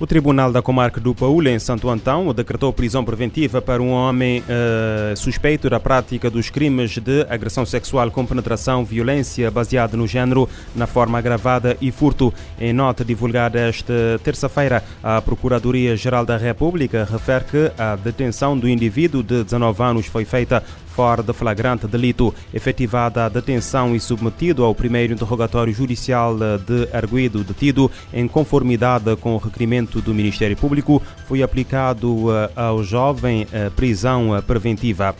O 0.00 0.06
Tribunal 0.06 0.52
da 0.52 0.62
Comarca 0.62 1.00
do 1.00 1.12
Paúl, 1.12 1.48
em 1.48 1.58
Santo 1.58 1.90
Antão, 1.90 2.32
decretou 2.32 2.72
prisão 2.72 3.04
preventiva 3.04 3.60
para 3.60 3.82
um 3.82 3.90
homem 3.90 4.44
uh, 4.44 5.16
suspeito 5.16 5.68
da 5.68 5.80
prática 5.80 6.30
dos 6.30 6.50
crimes 6.50 6.98
de 6.98 7.26
agressão 7.28 7.66
sexual 7.66 8.08
com 8.12 8.24
penetração, 8.24 8.84
violência 8.84 9.50
baseada 9.50 9.96
no 9.96 10.06
género, 10.06 10.48
na 10.76 10.86
forma 10.86 11.18
agravada 11.18 11.76
e 11.80 11.90
furto. 11.90 12.32
Em 12.60 12.72
nota 12.72 13.04
divulgada 13.04 13.58
esta 13.58 14.20
terça-feira, 14.22 14.84
a 15.02 15.20
Procuradoria-Geral 15.20 16.24
da 16.24 16.36
República 16.36 17.04
refere 17.10 17.44
que 17.46 17.72
a 17.76 17.96
detenção 17.96 18.56
do 18.56 18.68
indivíduo 18.68 19.20
de 19.20 19.42
19 19.42 19.82
anos 19.82 20.06
foi 20.06 20.24
feita 20.24 20.62
fora 20.98 21.22
de 21.22 21.32
flagrante 21.32 21.86
delito, 21.86 22.34
efetivada 22.52 23.24
a 23.24 23.28
detenção 23.28 23.94
e 23.94 24.00
submetido 24.00 24.64
ao 24.64 24.74
primeiro 24.74 25.12
interrogatório 25.12 25.72
judicial 25.72 26.36
de 26.36 26.88
arguido 26.92 27.44
detido 27.44 27.88
em 28.12 28.26
conformidade 28.26 29.14
com 29.14 29.36
o 29.36 29.38
requerimento 29.38 30.00
do 30.00 30.12
Ministério 30.12 30.56
Público, 30.56 31.00
foi 31.28 31.40
aplicado 31.40 32.34
eh, 32.34 32.50
ao 32.56 32.82
jovem 32.82 33.46
eh, 33.52 33.70
prisão 33.70 34.36
eh, 34.36 34.42
preventiva. 34.42 35.14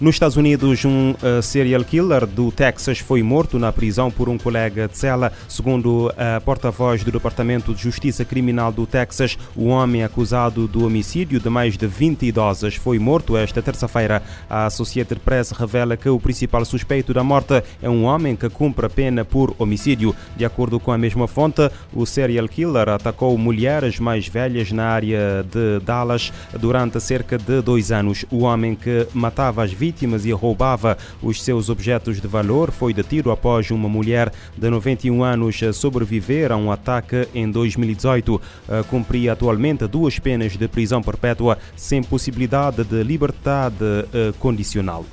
Nos 0.00 0.14
Estados 0.14 0.38
Unidos, 0.38 0.82
um 0.86 1.10
uh, 1.10 1.42
serial 1.42 1.84
killer 1.84 2.26
do 2.26 2.50
Texas 2.50 2.98
foi 3.00 3.22
morto 3.22 3.58
na 3.58 3.70
prisão 3.70 4.10
por 4.10 4.30
um 4.30 4.38
colega 4.38 4.88
de 4.88 4.96
cela. 4.96 5.30
Segundo 5.46 6.10
a 6.16 6.40
porta-voz 6.40 7.04
do 7.04 7.12
Departamento 7.12 7.74
de 7.74 7.82
Justiça 7.82 8.24
Criminal 8.24 8.72
do 8.72 8.86
Texas, 8.86 9.36
o 9.54 9.66
homem 9.66 10.02
acusado 10.02 10.66
do 10.66 10.86
homicídio 10.86 11.38
de 11.38 11.50
mais 11.50 11.76
de 11.76 11.86
20 11.86 12.24
idosas 12.24 12.76
foi 12.76 12.98
morto 12.98 13.36
esta 13.36 13.60
terça-feira. 13.60 14.22
A 14.48 14.64
Associated 14.64 15.20
Press 15.20 15.50
revela 15.50 15.98
que 15.98 16.08
o 16.08 16.18
principal 16.18 16.64
suspeito 16.64 17.12
da 17.12 17.22
morte 17.22 17.62
é 17.82 17.90
um 17.90 18.04
homem 18.04 18.34
que 18.34 18.48
cumpre 18.48 18.86
a 18.86 18.90
pena 18.90 19.22
por 19.22 19.54
homicídio. 19.58 20.16
De 20.34 20.46
acordo 20.46 20.80
com 20.80 20.92
a 20.92 20.96
mesma 20.96 21.28
fonte, 21.28 21.70
o 21.92 22.06
serial 22.06 22.48
killer 22.48 22.88
atacou 22.88 23.36
mulheres 23.36 24.00
mais 24.00 24.26
velhas 24.26 24.72
na 24.72 24.86
área 24.86 25.44
de 25.44 25.84
Dallas 25.84 26.32
durante 26.58 26.98
cerca 27.00 27.36
de 27.36 27.60
dois 27.60 27.92
anos. 27.92 28.24
O 28.30 28.44
homem 28.44 28.74
que 28.74 29.06
matava 29.12 29.62
as 29.62 29.70
vítimas 29.70 29.89
vítimas 29.90 30.24
e 30.24 30.30
roubava 30.30 30.96
os 31.20 31.42
seus 31.42 31.68
objetos 31.68 32.20
de 32.20 32.28
valor, 32.28 32.70
foi 32.70 32.94
detido 32.94 33.32
após 33.32 33.72
uma 33.72 33.88
mulher 33.88 34.32
de 34.56 34.70
91 34.70 35.24
anos 35.24 35.60
sobreviver 35.74 36.52
a 36.52 36.56
um 36.56 36.70
ataque 36.70 37.26
em 37.34 37.50
2018. 37.50 38.40
Eh, 38.68 38.84
cumpria 38.88 39.32
atualmente 39.32 39.88
duas 39.88 40.16
penas 40.20 40.56
de 40.56 40.68
prisão 40.68 41.02
perpétua 41.02 41.58
sem 41.74 42.02
possibilidade 42.04 42.84
de 42.84 43.02
liberdade 43.02 43.76
eh, 44.14 44.32
condicional 44.38 45.04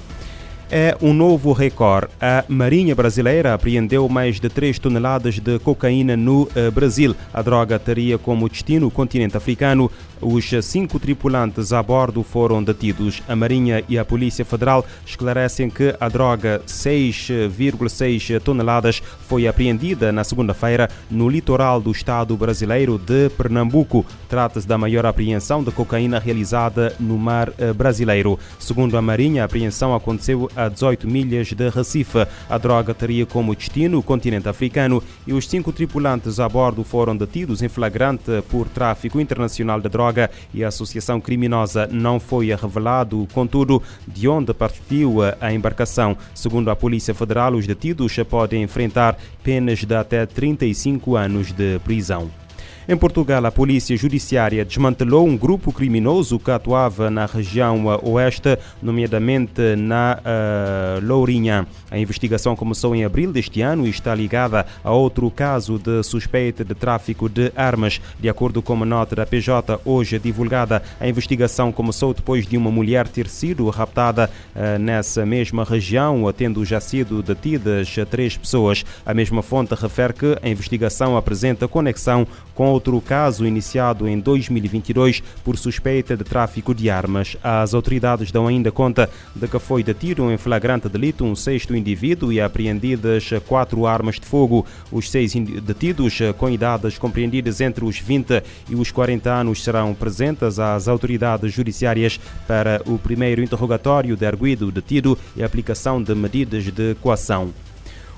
é 0.71 0.97
um 1.01 1.13
novo 1.13 1.53
recorde. 1.53 2.07
A 2.19 2.43
Marinha 2.47 2.95
Brasileira 2.95 3.53
apreendeu 3.53 4.07
mais 4.09 4.39
de 4.39 4.49
3 4.49 4.77
toneladas 4.79 5.39
de 5.39 5.59
cocaína 5.59 6.17
no 6.17 6.47
eh, 6.55 6.69
Brasil. 6.69 7.15
A 7.33 7.41
droga 7.41 7.79
teria 7.79 8.17
como 8.17 8.49
destino 8.49 8.87
o 8.87 8.91
continente 8.91 9.37
africano. 9.37 9.89
Os 10.19 10.49
cinco 10.63 10.99
tripulantes 10.99 11.71
a 11.71 11.81
bordo 11.83 12.23
foram 12.23 12.63
detidos. 12.63 13.21
A 13.27 13.35
Marinha 13.35 13.83
e 13.87 13.99
a 13.99 14.05
Polícia 14.05 14.43
Federal 14.43 14.83
esclarecem 15.05 15.69
que 15.69 15.95
a 15.99 16.09
droga, 16.09 16.61
6,6 16.67 18.41
toneladas, 18.41 19.01
foi 19.27 19.47
apreendida 19.47 20.11
na 20.11 20.23
segunda-feira 20.23 20.89
no 21.09 21.29
litoral 21.29 21.79
do 21.79 21.91
estado 21.91 22.35
brasileiro 22.35 22.97
de 22.97 23.29
Pernambuco. 23.29 24.05
Trata-se 24.27 24.67
da 24.67 24.77
maior 24.77 25.05
apreensão 25.05 25.63
de 25.63 25.71
cocaína 25.71 26.17
realizada 26.17 26.95
no 26.99 27.17
mar 27.17 27.51
eh, 27.57 27.71
brasileiro. 27.71 28.39
Segundo 28.57 28.97
a 28.97 29.01
Marinha, 29.01 29.43
a 29.43 29.45
apreensão 29.45 29.93
aconteceu 29.93 30.49
a 30.57 30.67
18 30.67 31.07
milhas 31.07 31.53
de 31.53 31.69
Recife. 31.69 32.25
A 32.49 32.57
droga 32.57 32.93
teria 32.93 33.25
como 33.25 33.55
destino 33.55 33.99
o 33.99 34.03
continente 34.03 34.49
africano 34.49 35.01
e 35.25 35.33
os 35.33 35.47
cinco 35.47 35.71
tripulantes 35.71 36.39
a 36.39 36.49
bordo 36.49 36.83
foram 36.83 37.15
detidos 37.15 37.61
em 37.61 37.69
flagrante 37.69 38.41
por 38.49 38.67
tráfico 38.67 39.21
internacional 39.21 39.79
de 39.79 39.87
droga 39.87 40.31
e 40.53 40.63
associação 40.63 41.21
criminosa 41.21 41.87
não 41.91 42.19
foi 42.19 42.47
revelado, 42.47 43.27
contudo, 43.33 43.81
de 44.07 44.27
onde 44.27 44.53
partiu 44.53 45.19
a 45.39 45.53
embarcação. 45.53 46.17
Segundo 46.33 46.71
a 46.71 46.75
Polícia 46.75 47.13
Federal, 47.13 47.53
os 47.53 47.67
detidos 47.67 48.15
podem 48.27 48.63
enfrentar 48.63 49.17
penas 49.43 49.83
de 49.83 49.95
até 49.95 50.25
35 50.25 51.15
anos 51.15 51.51
de 51.51 51.79
prisão. 51.79 52.46
Em 52.89 52.95
Portugal, 52.95 53.45
a 53.45 53.51
Polícia 53.51 53.97
Judiciária 53.97 54.63
desmantelou 54.63 55.27
um 55.27 55.35
grupo 55.35 55.73
criminoso 55.73 56.39
que 56.39 56.49
atuava 56.49 57.11
na 57.11 57.25
região 57.25 57.83
oeste, 58.01 58.57
nomeadamente 58.81 59.75
na 59.75 60.17
uh, 60.21 61.05
Lourinhã. 61.05 61.67
A 61.91 61.99
investigação 61.99 62.55
começou 62.55 62.95
em 62.95 63.03
abril 63.03 63.33
deste 63.33 63.59
ano 63.59 63.85
e 63.85 63.89
está 63.89 64.15
ligada 64.15 64.65
a 64.85 64.91
outro 64.93 65.29
caso 65.29 65.77
de 65.77 66.01
suspeita 66.01 66.63
de 66.63 66.73
tráfico 66.73 67.27
de 67.27 67.51
armas. 67.57 67.99
De 68.17 68.29
acordo 68.29 68.61
com 68.61 68.71
uma 68.71 68.85
nota 68.85 69.17
da 69.17 69.25
PJ 69.25 69.81
hoje 69.83 70.17
divulgada, 70.17 70.81
a 70.97 71.09
investigação 71.09 71.73
começou 71.73 72.13
depois 72.13 72.47
de 72.47 72.55
uma 72.55 72.71
mulher 72.71 73.05
ter 73.05 73.27
sido 73.27 73.69
raptada 73.69 74.29
uh, 74.55 74.79
nessa 74.79 75.25
mesma 75.25 75.65
região, 75.65 76.23
tendo 76.31 76.63
já 76.63 76.79
sido 76.79 77.21
detidas 77.21 77.93
três 78.09 78.37
pessoas. 78.37 78.85
A 79.05 79.13
mesma 79.13 79.41
fonte 79.41 79.75
refere 79.75 80.13
que 80.13 80.37
a 80.41 80.47
investigação 80.47 81.17
apresenta 81.17 81.67
conexão 81.67 82.25
com 82.55 82.76
outro 82.77 83.01
caso 83.01 83.43
iniciado 83.43 84.07
em 84.07 84.19
2022 84.19 85.23
por 85.43 85.57
suspeita 85.57 86.15
de 86.15 86.23
tráfico 86.23 86.75
de 86.75 86.91
armas. 86.91 87.35
As 87.43 87.73
autoridades 87.73 88.31
dão 88.31 88.45
ainda 88.45 88.71
conta 88.71 89.09
de 89.35 89.47
que 89.47 89.57
foi 89.57 89.81
detido 89.81 90.31
em 90.31 90.37
flagrante 90.37 90.87
delito 90.87 91.25
um 91.25 91.35
sexto 91.35 91.75
indivíduo 91.75 92.31
e 92.31 92.39
apreendidas 92.39 93.31
quatro 93.47 93.87
armas 93.87 94.19
de 94.19 94.27
fogo. 94.27 94.63
Os 94.91 95.09
seis 95.09 95.33
detidos, 95.33 96.19
com 96.37 96.49
idades 96.49 96.99
compreendidas 96.99 97.61
entre 97.61 97.83
os 97.83 97.97
20 97.97 98.43
e 98.69 98.75
os 98.75 98.91
40 98.91 99.29
anos, 99.31 99.63
serão 99.63 99.95
presentes 99.95 100.59
às 100.59 100.87
autoridades 100.87 101.51
judiciárias 101.51 102.19
para 102.47 102.81
o 102.85 102.99
primeiro 102.99 103.41
interrogatório 103.41 104.15
de 104.15 104.25
arguido 104.25 104.71
detido 104.71 105.17
e 105.35 105.43
aplicação 105.43 106.01
de 106.01 106.13
medidas 106.13 106.65
de 106.65 106.95
coação. 107.01 107.51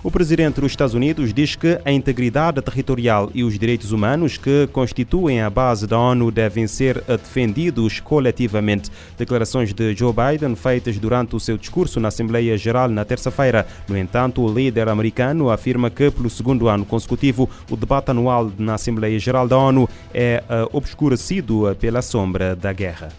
O 0.02 0.10
presidente 0.10 0.62
dos 0.62 0.72
Estados 0.72 0.94
Unidos 0.94 1.34
diz 1.34 1.58
que 1.58 1.78
a 1.84 1.92
integridade 1.92 2.62
territorial 2.62 3.30
e 3.34 3.44
os 3.44 3.60
direitos 3.60 3.92
humanos 3.92 4.38
que 4.38 4.66
constituem 4.72 5.42
a 5.42 5.50
base 5.50 5.86
da 5.86 6.00
ONU 6.00 6.32
devem 6.32 6.68
ser 6.68 7.04
defendidos 7.04 8.00
coletivamente. 8.00 8.90
Declarações 9.18 9.74
de 9.74 9.94
Joe 9.94 10.14
Biden 10.14 10.56
feitas 10.56 10.98
durante 10.98 11.36
o 11.36 11.40
seu 11.40 11.58
discurso 11.58 12.00
na 12.00 12.08
Assembleia 12.08 12.58
Geral 12.58 12.88
na 12.88 13.04
terça-feira. 13.04 13.68
No 13.90 13.98
entanto, 13.98 14.42
o 14.42 14.54
líder 14.54 14.88
americano 14.88 15.50
afirma 15.50 15.90
que, 15.90 16.10
pelo 16.10 16.30
segundo 16.30 16.70
ano 16.70 16.86
consecutivo, 16.86 17.50
o 17.70 17.76
debate 17.76 18.12
anual 18.12 18.50
na 18.58 18.76
Assembleia 18.76 19.20
Geral 19.20 19.50
da 19.50 19.58
ONU 19.58 19.90
é 20.14 20.42
uh, 20.48 20.78
obscurecido 20.78 21.76
pela 21.78 22.02
sombra 22.02 22.56
da 22.56 22.72
guerra. 22.72 23.10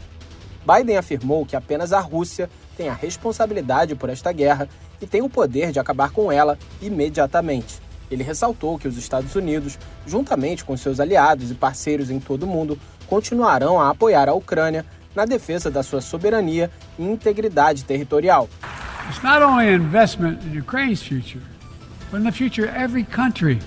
Biden 0.67 0.97
afirmou 0.97 1.45
que 1.45 1.57
apenas 1.57 1.93
a 1.93 2.01
Rússia 2.01 2.49
tem 2.77 2.89
a 2.89 2.95
responsabilidade 2.95 3.95
por 3.95 4.09
esta 4.09 4.33
guerra 4.33 4.69
e 5.01 5.07
tem 5.07 5.23
o 5.23 5.29
poder 5.31 5.73
de 5.73 5.79
acabar 5.79 6.11
com 6.11 6.31
ela 6.31 6.59
imediatamente. 6.81 7.81
Ele 8.11 8.25
ressaltou 8.25 8.79
que 8.79 8.89
os 8.89 8.97
Estados 8.97 9.35
Unidos, 9.35 9.79
juntamente 10.07 10.65
com 10.65 10.77
seus 10.77 10.99
aliados 10.99 11.51
e 11.51 11.55
parceiros 11.55 12.11
em 12.11 12.19
todo 12.19 12.43
o 12.43 12.47
mundo, 12.47 12.79
continuarão 13.07 13.81
a 13.81 13.91
apoiar 13.91 14.29
a 14.29 14.35
Ucrânia 14.35 14.85
na 15.15 15.25
defesa 15.25 15.71
da 15.71 15.83
sua 15.83 16.01
soberania 16.01 16.71
e 16.99 17.05
integridade 17.05 17.85
territorial. 17.85 18.49
It's 19.09 19.23
not 19.23 19.43
only 19.43 19.73
investment 19.73 20.39
in 20.45 20.59
Ukraine's 20.59 21.03
future, 21.03 21.43
but 22.11 22.21
in 22.21 22.25
the 22.25 22.33
future 22.33 22.69
of 22.69 22.77
every 22.77 23.05
country. 23.05 23.59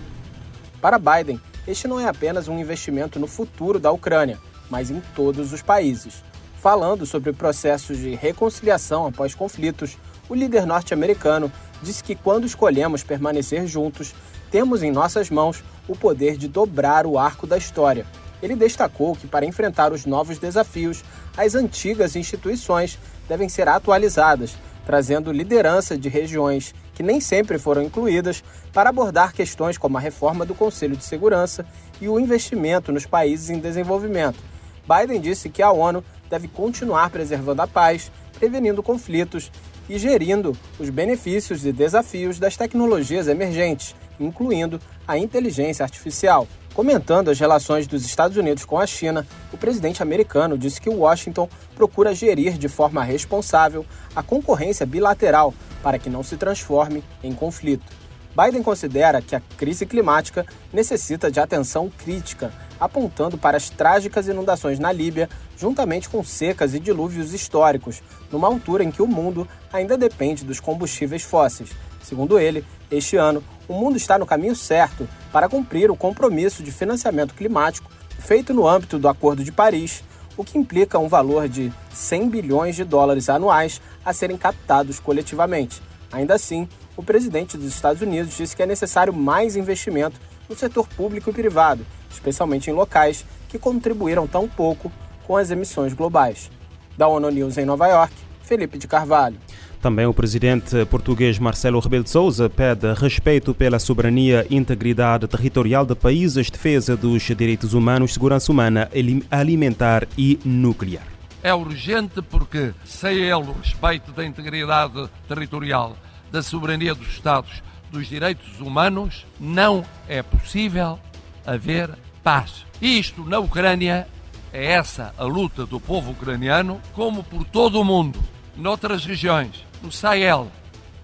Para 0.82 1.00
Biden, 1.00 1.40
este 1.68 1.88
não 1.88 2.00
é 2.00 2.08
apenas 2.08 2.48
um 2.48 2.60
investimento 2.60 3.20
no 3.20 3.28
futuro 3.28 3.80
da 3.80 3.92
Ucrânia, 3.92 4.38
mas 4.70 4.92
em 4.92 5.02
todos 5.16 5.54
os 5.54 5.62
países. 5.62 6.24
Falando 6.64 7.06
sobre 7.06 7.34
processos 7.34 7.98
de 7.98 8.16
reconciliação 8.16 9.06
após 9.06 9.36
conflitos, 9.36 9.98
o 10.30 10.34
líder 10.34 10.66
norte-americano 10.66 11.52
disse 11.82 12.02
que 12.02 12.16
quando 12.16 12.46
escolhemos 12.46 13.04
permanecer 13.04 13.68
juntos, 13.68 14.16
temos 14.50 14.82
em 14.82 14.90
nossas 14.90 15.30
mãos 15.30 15.62
o 15.90 15.94
poder 15.94 16.38
de 16.38 16.48
dobrar 16.48 17.06
o 17.06 17.20
arco 17.20 17.46
da 17.46 17.58
história. 17.58 18.06
Ele 18.42 18.56
destacou 18.56 19.14
que, 19.14 19.28
para 19.28 19.46
enfrentar 19.46 19.92
os 19.92 20.06
novos 20.06 20.40
desafios, 20.40 21.04
as 21.36 21.54
antigas 21.54 22.16
instituições 22.16 22.98
devem 23.28 23.50
ser 23.50 23.68
atualizadas, 23.68 24.56
trazendo 24.86 25.34
liderança 25.34 25.98
de 25.98 26.08
regiões 26.08 26.74
que 26.94 27.04
nem 27.04 27.20
sempre 27.20 27.60
foram 27.60 27.84
incluídas 27.84 28.42
para 28.72 28.90
abordar 28.90 29.34
questões 29.34 29.78
como 29.78 29.98
a 29.98 30.00
reforma 30.00 30.46
do 30.46 30.56
Conselho 30.56 30.96
de 30.96 31.04
Segurança 31.04 31.66
e 32.00 32.08
o 32.08 32.18
investimento 32.18 32.90
nos 32.94 33.06
países 33.06 33.50
em 33.50 33.60
desenvolvimento. 33.60 34.40
Biden 34.88 35.20
disse 35.20 35.50
que 35.50 35.62
a 35.62 35.72
ONU 35.72 36.04
deve 36.34 36.48
continuar 36.48 37.12
preservando 37.12 37.62
a 37.62 37.68
paz, 37.68 38.12
prevenindo 38.40 38.82
conflitos 38.82 39.52
e 39.88 40.00
gerindo 40.00 40.58
os 40.80 40.90
benefícios 40.90 41.64
e 41.64 41.72
desafios 41.72 42.40
das 42.40 42.58
tecnologias 42.58 43.28
emergentes, 43.28 43.96
incluindo 44.20 44.82
a 45.08 45.16
inteligência 45.16 45.84
artificial. 45.84 46.48
Comentando 46.74 47.30
as 47.30 47.40
relações 47.40 47.86
dos 47.86 48.04
Estados 48.04 48.36
Unidos 48.36 48.66
com 48.66 48.80
a 48.80 48.88
China, 48.88 49.28
o 49.52 49.58
presidente 49.58 50.02
americano 50.02 50.58
disse 50.58 50.82
que 50.82 50.90
Washington 50.90 51.48
procura 51.76 52.16
gerir 52.16 52.58
de 52.58 52.68
forma 52.68 53.04
responsável 53.04 53.86
a 54.16 54.24
concorrência 54.24 54.88
bilateral 54.88 55.54
para 55.84 56.00
que 56.00 56.10
não 56.10 56.24
se 56.24 56.36
transforme 56.36 57.04
em 57.24 57.32
conflito. 57.32 57.86
Biden 58.36 58.64
considera 58.64 59.22
que 59.22 59.36
a 59.36 59.42
crise 59.58 59.86
climática 59.86 60.46
necessita 60.72 61.30
de 61.30 61.40
atenção 61.40 61.92
crítica, 61.96 62.52
apontando 62.80 63.38
para 63.38 63.58
as 63.58 63.70
trágicas 63.70 64.28
inundações 64.28 64.80
na 64.80 64.92
Líbia, 64.92 65.30
juntamente 65.56 66.10
com 66.10 66.24
secas 66.24 66.74
e 66.74 66.80
dilúvios 66.80 67.34
históricos, 67.34 68.02
numa 68.32 68.48
altura 68.48 68.84
em 68.84 68.92
que 68.92 69.02
o 69.02 69.08
mundo 69.08 69.48
ainda 69.72 69.98
depende 69.98 70.44
dos 70.44 70.60
combustíveis 70.60 71.22
fósseis. 71.22 71.70
Segundo 72.02 72.40
ele, 72.40 72.66
este 72.92 73.16
ano, 73.16 73.44
o 73.68 73.74
mundo 73.74 73.98
está 73.98 74.18
no 74.18 74.26
caminho 74.26 74.56
certo 74.56 75.08
para 75.32 75.48
cumprir 75.48 75.92
o 75.92 75.96
compromisso 75.96 76.64
de 76.64 76.72
financiamento 76.72 77.34
climático 77.34 77.90
feito 78.20 78.54
no 78.54 78.68
âmbito 78.68 78.98
do 78.98 79.08
Acordo 79.08 79.44
de 79.44 79.52
Paris, 79.52 80.04
o 80.36 80.44
que 80.44 80.58
implica 80.58 80.98
um 80.98 81.08
valor 81.08 81.48
de 81.48 81.72
100 81.94 82.30
bilhões 82.30 82.76
de 82.76 82.84
dólares 82.84 83.30
anuais 83.30 83.80
a 84.04 84.12
serem 84.12 84.38
captados 84.38 85.00
coletivamente. 85.00 85.82
Ainda 86.12 86.36
assim, 86.36 86.68
o 86.96 87.04
presidente 87.04 87.58
dos 87.58 87.68
Estados 87.68 88.02
Unidos 88.02 88.36
disse 88.36 88.56
que 88.56 88.64
é 88.64 88.66
necessário 88.66 89.14
mais 89.14 89.56
investimento 89.56 90.20
no 90.50 90.56
setor 90.56 90.88
público 90.88 91.30
e 91.30 91.34
privado, 91.34 91.86
especialmente 92.12 92.70
em 92.70 92.74
locais 92.74 93.26
que 93.50 93.58
contribuíram 93.58 94.28
tão 94.28 94.48
pouco 94.48 94.92
com 95.26 95.38
as 95.38 95.52
emissões 95.52 95.94
globais. 95.94 96.52
Da 96.98 97.08
ONU 97.08 97.30
News 97.30 97.58
em 97.58 97.66
Nova 97.66 97.88
York, 97.88 98.14
Felipe 98.44 98.78
de 98.78 98.88
Carvalho. 98.88 99.38
Também 99.82 100.06
o 100.06 100.14
presidente 100.14 100.86
português 100.86 101.38
Marcelo 101.38 101.80
Rebelo 101.80 102.06
de 102.06 102.10
Sousa 102.10 102.50
pede 102.50 102.94
respeito 102.94 103.54
pela 103.54 103.80
soberania 103.80 104.48
e 104.50 104.56
integridade 104.56 105.28
territorial 105.28 105.86
de 105.86 105.94
países, 105.94 106.50
defesa 106.50 106.96
dos 106.96 107.22
direitos 107.22 107.74
humanos, 107.74 108.14
segurança 108.14 108.50
humana, 108.50 108.90
alimentar 109.30 110.08
e 110.18 110.40
nuclear. 110.46 111.04
É 111.42 111.54
urgente 111.54 112.22
porque, 112.22 112.74
sem 112.86 113.18
ele, 113.18 113.34
o 113.34 113.52
respeito 113.62 114.14
da 114.14 114.24
integridade 114.24 115.10
territorial, 115.28 115.98
da 116.34 116.42
soberania 116.42 116.96
dos 116.96 117.10
Estados, 117.10 117.62
dos 117.92 118.08
direitos 118.08 118.60
humanos, 118.60 119.24
não 119.40 119.86
é 120.08 120.24
possível 120.24 121.00
haver 121.46 121.92
paz. 122.24 122.66
Isto 122.82 123.24
na 123.24 123.38
Ucrânia 123.38 124.08
é 124.52 124.72
essa 124.72 125.14
a 125.16 125.26
luta 125.26 125.64
do 125.64 125.80
povo 125.80 126.10
ucraniano, 126.10 126.82
como 126.94 127.24
por 127.24 127.46
todo 127.46 127.80
o 127.80 127.86
mundo, 127.86 128.20
noutras 128.58 129.06
regiões, 129.06 129.64
no 129.80 129.92
Sahel, 129.92 130.52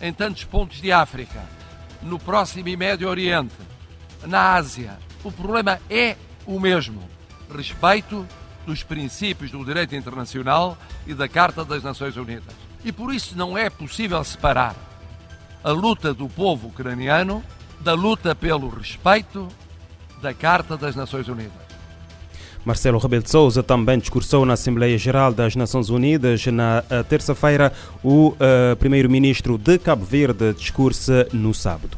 em 0.02 0.12
tantos 0.12 0.46
pontos 0.46 0.82
de 0.82 0.92
África, 0.92 1.44
no 2.02 2.18
próximo 2.18 2.68
e 2.68 2.76
Médio 2.76 3.08
Oriente, 3.08 3.54
na 4.26 4.56
Ásia. 4.56 4.98
O 5.24 5.32
problema 5.32 5.80
é 5.92 6.16
o 6.44 6.60
mesmo: 6.60 7.08
respeito 7.56 8.26
dos 8.66 8.82
princípios 8.82 9.52
do 9.52 9.64
direito 9.64 9.96
internacional 9.96 10.76
e 11.06 11.14
da 11.14 11.28
Carta 11.28 11.64
das 11.64 11.84
Nações 11.84 12.18
Unidas. 12.18 12.56
E 12.84 12.92
por 12.92 13.14
isso 13.14 13.38
não 13.38 13.56
é 13.56 13.70
possível 13.70 14.24
separar 14.24 14.89
a 15.64 15.72
luta 15.72 16.14
do 16.14 16.28
povo 16.28 16.68
ucraniano 16.68 17.44
da 17.82 17.94
luta 17.94 18.36
pelo 18.36 18.70
respeito 18.70 19.48
da 20.22 20.34
Carta 20.34 20.76
das 20.76 20.96
Nações 20.96 21.28
Unidas. 21.28 21.70
Marcelo 22.66 23.00
Rebelo 23.00 23.24
de 23.24 23.32
Sousa 23.32 23.64
também 23.64 23.98
discursou 23.98 24.46
na 24.46 24.54
Assembleia 24.54 24.98
Geral 24.98 25.34
das 25.34 25.56
Nações 25.56 25.90
Unidas 25.90 26.46
na 26.48 26.84
eh, 26.90 27.04
terça-feira. 27.04 27.72
O 28.04 28.30
uh, 28.30 28.76
primeiro-ministro 28.78 29.58
de 29.58 29.78
Cabo 29.78 30.06
Verde 30.06 30.54
discursa 30.54 31.28
no 31.32 31.54
sábado. 31.54 31.98